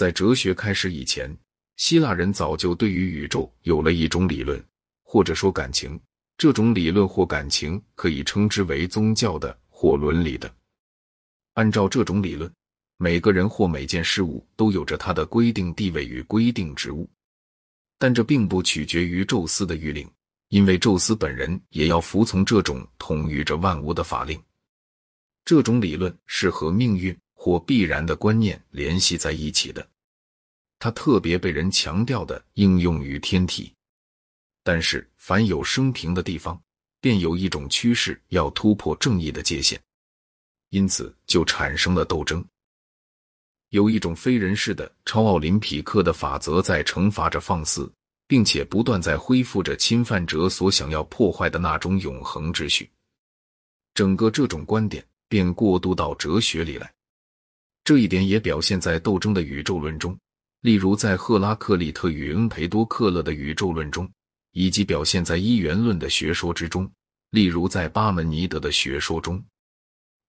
[0.00, 1.30] 在哲学开始以前，
[1.76, 4.58] 希腊人早就对于宇宙有了一种理论，
[5.02, 6.00] 或者说感情。
[6.38, 10.50] 这种理论或感情可以称之为宗教的或伦理的。
[11.52, 12.50] 按照这种理论，
[12.96, 17.06] 每个人或每件事物都有着它的规定地位与规定职务，
[17.98, 20.10] 但这并不取决于宙斯的谕令，
[20.48, 24.42] 因为宙斯本人也要服从这种统御着万物的法令。
[25.44, 29.88] 这种理论是和命运或必然的观念联系在一起的，
[30.78, 33.72] 它特别被人强调的应用于天体。
[34.62, 36.60] 但是，凡有生平的地方，
[37.00, 39.80] 便有一种趋势要突破正义的界限，
[40.68, 42.44] 因此就产生了斗争。
[43.70, 47.90] 有一种非人世的超奥林匹克的法则在惩罚着放肆，
[48.26, 52.90] 并且不断在恢复着侵犯者所想要破坏的那种永恒秩序。
[53.94, 56.92] 整个这种观点便过渡到哲学里来，
[57.90, 60.16] 这一点也表现在斗争的宇宙论中，
[60.60, 64.08] 例如在赫拉克利特与恩培多克勒的宇宙论中。
[64.52, 66.88] 以及表现在一元论的学说之中，
[67.30, 69.42] 例如在巴门尼德的学说中，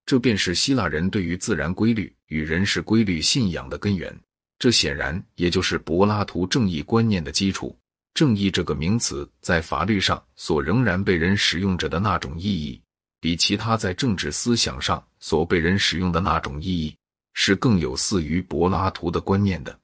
[0.07, 4.11] 这便是希腊人对于自然规律与人事规律信仰的根源。
[4.57, 7.77] 这显然也就是柏拉图正义观念的基础。
[8.15, 12.81] 正义这个名词在法律上所仍然被人使用着的那种意义，
[13.19, 16.95] 比其他在政治思想上所被人使用的那种意义，
[17.33, 19.79] 是更有似于柏拉图的观念的。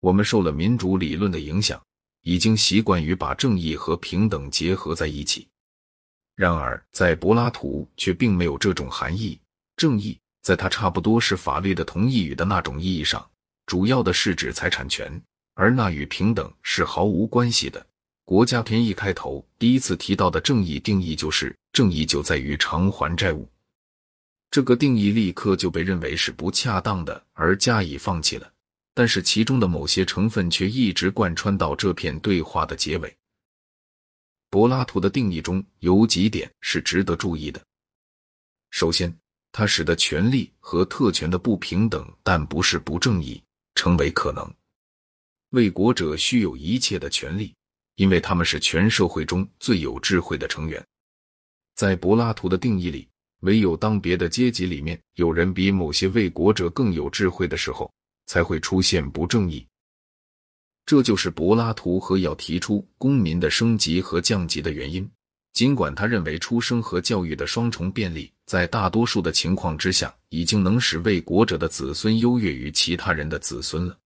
[0.00, 1.80] 我们受了民主理论的影响。
[2.26, 5.46] 已经习惯于把正义和平等结合在一起，
[6.34, 9.38] 然而在柏拉图却并没有这种含义。
[9.76, 13.24] 正义在他差不多是法律的同义语的那种意义上，
[13.66, 15.22] 主要的是指财产权，
[15.54, 17.86] 而那与平等是毫无关系的。
[18.24, 23.48] 国家篇一开头第一次提到的正义定义就是正义就在于偿还债务，
[24.56, 28.50] 这个定义立刻就被认为是不恰当的，而加以放弃了。
[28.94, 33.14] 但是其中的某些成分却一直贯穿到这片对话的结尾。
[34.48, 37.62] 柏拉图的定义中有几点是值得注意的。
[38.70, 39.14] 首先，
[39.52, 43.42] 它使得权力和特权的不平等，但不是不正义，
[43.74, 44.50] 成为可能。
[45.50, 47.54] 为国者需有一切的权利，
[47.96, 50.82] 因为他们是全社会中最有智慧的成员。
[51.74, 53.06] 在柏拉图的定义里，
[53.40, 57.90] 唯有当别的阶级里面有人比某些为国者更有智慧的时候。
[58.28, 59.64] 才会出现不正义，
[60.84, 65.08] 这就是柏拉图和要提出公民的升级和降级的原因。
[65.52, 73.96] 尽管他认为出生和教育的双重便利，在大多数的情况之下，已经能使为国者的子孙优越于其他人的子孙了。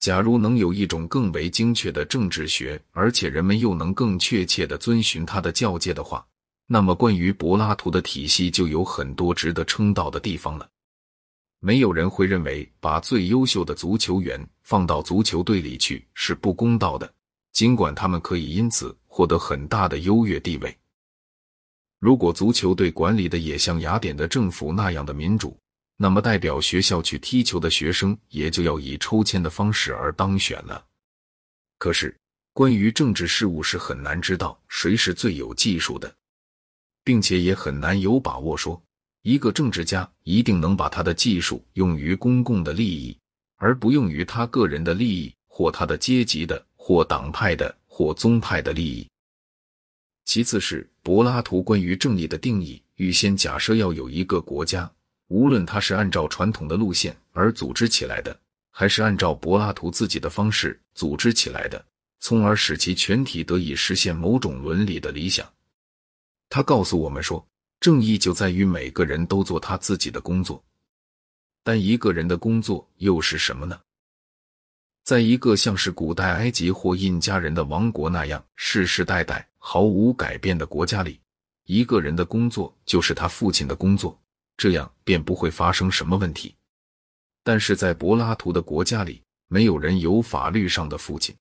[0.00, 6.26] 假如能有一种更为精确的政治学，而且人们又能更确切的遵循他的教诫的话，
[6.72, 10.70] 那么关于柏拉图的体系就有很多值得称道的地方了。
[11.58, 17.12] 没有人会认为把最优秀的足球员放到足球队里去是不公道的，
[17.50, 20.78] 尽管他们可以因此获得很大的优越地位。
[21.98, 25.58] 如果足球队管理的也像雅典的政府那样的民主，
[25.96, 30.86] 那么代表学校去踢球的学生也就要以抽签的方式而当选了。
[31.78, 32.16] 可是，
[32.52, 36.14] 关于政治事务是很难知道谁是最有技术的，
[37.04, 38.80] 并且也很难有把握说。
[39.22, 43.14] 一个政治家一定能把他的技术用于公共的利益，
[43.56, 49.06] 而不用于他个人的利益，或他的阶级的，或党派的，或宗派的利益。
[50.24, 54.90] 其次是柏拉图关于正义的定义，预先假设要有一个国家，
[55.28, 58.34] 无论他是按照传统的路线而组织起来的，
[58.70, 61.84] 还是按照柏拉图自己的方式组织起来的，
[62.20, 65.46] 从而使其全体得以实现某种伦理的理想。
[66.50, 67.42] 他告诉我们说。
[67.80, 70.62] 正义就在于每个人都做他自己的工作，
[71.64, 73.80] 但一个人的工作又是什么呢？
[75.02, 81.18] 在一个像是古代埃及或印加人的王国那样世世代代毫无改变的国家里，
[81.64, 84.20] 一个人的工作就是他父亲的工作，
[84.58, 86.54] 这样便不会发生什么问题。
[87.42, 91.34] 但是在柏拉图的国家里，没有人有法律上的父亲，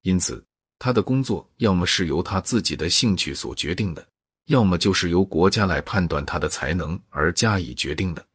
[0.00, 0.42] 因此
[0.78, 4.08] 他的工作要么是由他自己的兴趣所决定的。
[4.46, 8.26] 要么就是由国家来判断他的才能而加以决定的，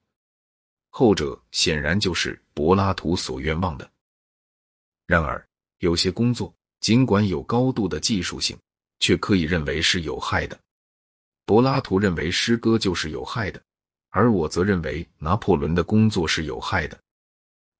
[0.89, 3.89] 后者显然就是柏拉图所愿望的。
[5.05, 5.45] 然而，
[5.79, 8.57] 有些工作尽管有高度的技术性，
[8.99, 10.57] 却可以认为是有害的。
[11.45, 13.61] 柏拉图认为诗歌就是有害的，
[14.09, 16.97] 而我则认为拿破仑的工作是有害的。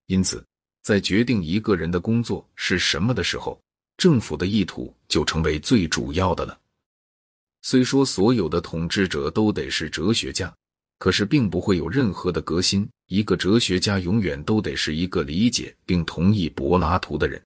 [0.05, 0.45] 因此，
[0.83, 3.59] 在决定一个人的工作是什么的时候，
[3.97, 6.57] 政府的意图就成为最主要的了。
[7.69, 10.55] 虽说所有的统治者都得是哲学家，
[10.99, 12.89] 可是并不会有任何的革新。
[13.07, 17.43] 一个哲学家永远都得是一个理解并同意柏拉图的人。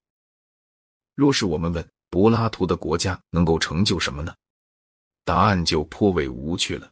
[1.15, 4.31] 若是我们问柏拉图的国家能够成就什么呢？
[5.25, 6.87] 答案就颇为无趣了。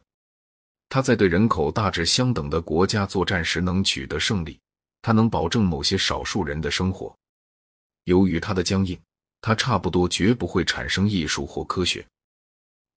[0.88, 4.58] 他在对人口大致相等的国家作战时能取得胜利，
[5.02, 7.16] 他能保证某些少数人的生活。
[8.06, 9.00] 由于他的僵硬，
[9.40, 12.04] 他差不多绝不会产生艺术或科学。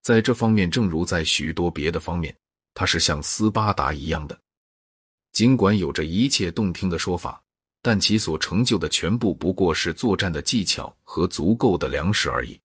[0.04, 2.36] 在这方面，正如在许多别的方面，
[2.74, 4.38] 他是像斯巴达一样的。
[5.32, 7.42] 尽管有着一切动听的说法，
[7.82, 12.60] 但其所成就的全部不过是作战的技巧和足够的粮食而已。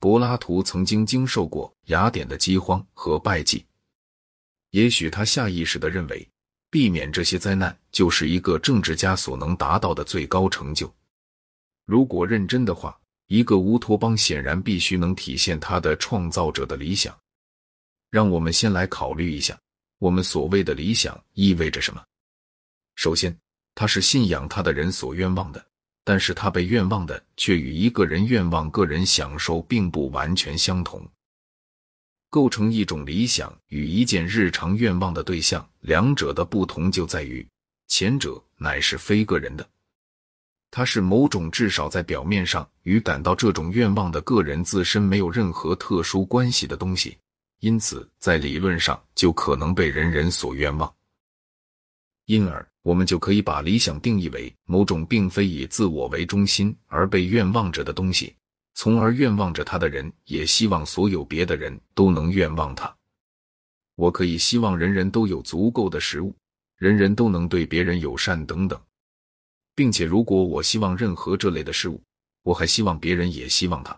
[0.00, 3.64] 柏拉图曾经经受过雅典的饥荒和败绩，
[4.70, 6.28] 也许他下意识的认为，
[6.70, 10.92] 避免这些灾难就是一个政治家所能达到的最高成就。
[11.84, 17.16] 如果认真的话，一个乌托邦显然必须能体现他的创造者的理想。
[18.10, 19.58] 让我们先来考虑一下。
[19.98, 22.04] 我们所谓的理想意味着什么？
[22.96, 23.34] 首先，
[23.74, 25.66] 他是信仰他的人所愿望的，
[26.04, 31.02] 但是他被愿望的却与一个人愿望个人享受并不完全相同。
[32.28, 37.46] 构成一种理想与一件日常愿望的对象，两者的不同就在于，
[37.88, 39.66] 前者乃是非个人的，
[40.76, 47.16] 它是某种至少在表面上与感到这种愿望的个人自身没有任何特殊关系的东西。
[47.60, 50.94] 因此，在理论上就可能被人人所愿望，
[52.26, 58.36] 因而我们就可以把理想定义为某种并非以自我为中心而被愿望着的东西，
[58.74, 62.94] 从而愿望着他的人也希望所有别的人都能愿望他。
[63.94, 66.36] 我可以希望人人都有足够的食物，
[66.76, 68.78] 人人都能对别人友善等等，
[69.76, 72.02] 并且如果我希望任何这类的事物，
[72.42, 73.96] 我还希望别人也希望他。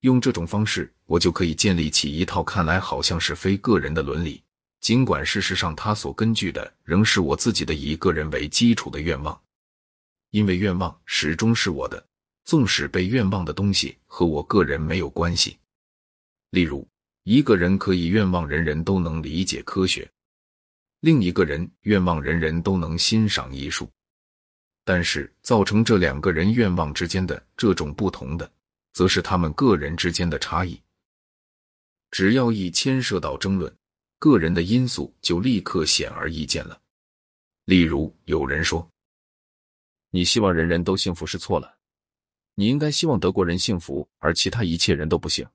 [0.00, 4.42] 用这种方式，我就可以建立起一套看来好像是非个人的伦理，
[4.80, 9.38] 尽管事实上它所根据的仍是我自己的以个人为基础的愿望，
[10.30, 12.06] 因为愿望始终是我的，
[12.44, 15.58] 纵使被愿望的东西和我个人没有关系。
[16.50, 16.86] 例如，
[17.24, 20.08] 一个人可以愿望人人都能理解科学，
[21.00, 23.90] 另一个人愿望人人都能欣赏艺术，
[24.86, 28.50] 但是造成这两个人愿望之间的这种不同的。
[28.96, 30.80] 则是他们个人之间的差异。
[32.10, 33.76] 只要一牵涉到争论，
[34.18, 36.80] 个人的因素就立刻显而易见了。
[37.66, 38.90] 例如，有人说
[40.08, 41.76] ：“你希望人人都幸福是错了，
[42.54, 45.46] 你应该希望德国人幸福，而其他一切人都不幸。”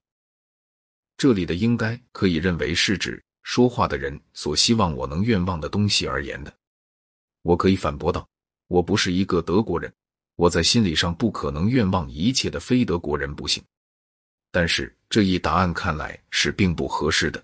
[1.17, 6.55] 这里的“应该”可以认为是指说话的人所希望我能愿望的东西而言的。
[7.41, 8.29] 我可以反驳道
[8.71, 9.93] ：“我不是一个德国人。”
[10.37, 13.61] 我在心理上不可能愿望一切的非德国人不幸，
[14.49, 17.43] 但是这一答案看来是并不合适的。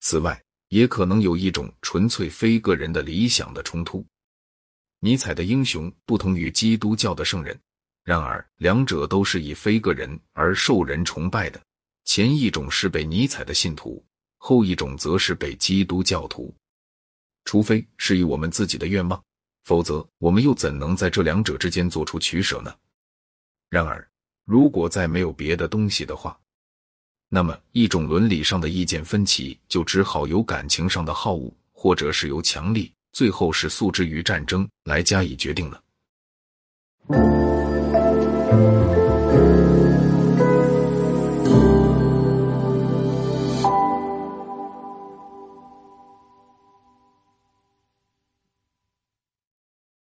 [0.00, 4.06] 此外，也可能有一种纯粹非个人的理想的冲突。
[5.00, 7.58] 尼采的英雄不同于基督教的圣人，
[8.02, 11.60] 然而两者都是以非个人而受人崇拜的。
[12.04, 14.02] 前一种是被尼采的信徒，
[14.38, 16.54] 后一种则是被基督教徒。
[17.44, 19.22] 除非是以我们自己的愿望。
[19.68, 22.74] 否则，我们又怎能在这两者之间做出取舍呢？
[23.68, 24.08] 然而，
[24.46, 26.34] 如果再没有别的东西的话，
[27.28, 35.82] 那么一种伦理上的意见分歧就只好由感情上的好恶，或者是由强力，最后是诉之于战争来加以决定了。